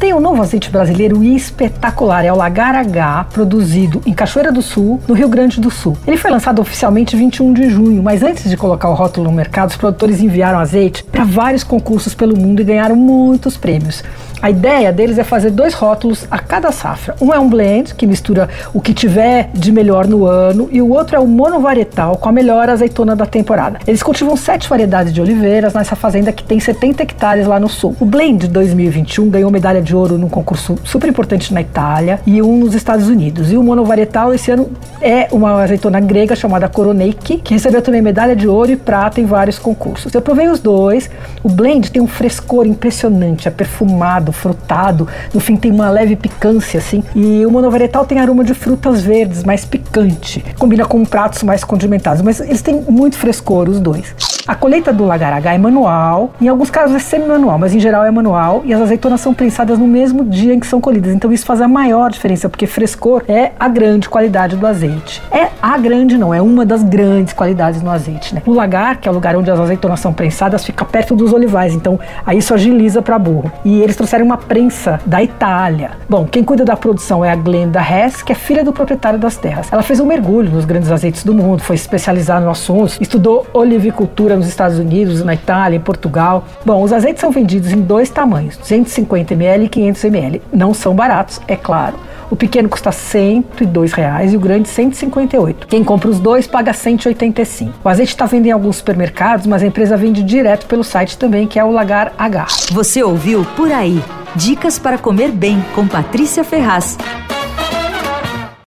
[0.00, 4.98] Tem um novo azeite brasileiro espetacular, é o Lagar H, produzido em Cachoeira do Sul,
[5.06, 5.94] no Rio Grande do Sul.
[6.06, 9.68] Ele foi lançado oficialmente 21 de junho, mas antes de colocar o rótulo no mercado,
[9.68, 14.02] os produtores enviaram azeite para vários concursos pelo mundo e ganharam muitos prêmios.
[14.42, 17.14] A ideia deles é fazer dois rótulos a cada safra.
[17.20, 20.90] Um é um blend, que mistura o que tiver de melhor no ano, e o
[20.90, 23.78] outro é o monovarietal, com a melhor azeitona da temporada.
[23.86, 27.94] Eles cultivam sete variedades de oliveiras nessa fazenda que tem 70 hectares lá no sul.
[28.00, 32.40] O blend de 2021 ganhou medalha de ouro num concurso super importante na Itália e
[32.40, 33.52] um nos Estados Unidos.
[33.52, 34.70] E o monovarietal esse ano
[35.02, 39.26] é uma azeitona grega chamada Koroneiki, que recebeu também medalha de ouro e prata em
[39.26, 40.14] vários concursos.
[40.14, 41.10] Eu provei os dois.
[41.42, 45.08] O blend tem um frescor impressionante, é perfumado frutado.
[45.32, 47.02] No fim tem uma leve picância, assim.
[47.14, 50.44] E o monovarietal tem aroma de frutas verdes, mais picante.
[50.58, 52.22] Combina com pratos mais condimentados.
[52.22, 54.14] Mas eles têm muito frescor, os dois.
[54.50, 58.10] A colheita do lagaragá é manual, em alguns casos é semi-manual, mas em geral é
[58.10, 61.14] manual, e as azeitonas são prensadas no mesmo dia em que são colhidas.
[61.14, 65.22] Então isso faz a maior diferença, porque frescor é a grande qualidade do azeite.
[65.30, 68.34] É a grande, não, é uma das grandes qualidades no azeite.
[68.34, 68.42] Né?
[68.44, 71.72] O lagar, que é o lugar onde as azeitonas são prensadas, fica perto dos olivais,
[71.72, 73.52] então aí isso agiliza para burro.
[73.64, 75.92] E eles trouxeram uma prensa da Itália.
[76.08, 79.36] Bom, quem cuida da produção é a Glenda Hess, que é filha do proprietário das
[79.36, 79.72] terras.
[79.72, 84.39] Ela fez um mergulho nos grandes azeites do mundo, foi especializada no assunto, estudou olivicultura
[84.40, 86.44] nos Estados Unidos, na Itália, em Portugal.
[86.64, 90.42] Bom, os azeites são vendidos em dois tamanhos, 250 ml e 500 ml.
[90.52, 91.96] Não são baratos, é claro.
[92.30, 95.66] O pequeno custa 102 reais e o grande 158.
[95.66, 97.80] Quem compra os dois paga 185.
[97.82, 101.48] O azeite está vendendo em alguns supermercados, mas a empresa vende direto pelo site também,
[101.48, 102.46] que é o Lagar H.
[102.70, 104.02] Você ouviu Por Aí.
[104.36, 106.96] Dicas para comer bem com Patrícia Ferraz.